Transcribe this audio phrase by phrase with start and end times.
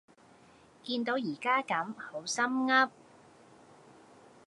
[0.83, 2.89] 見都而家咁好心悒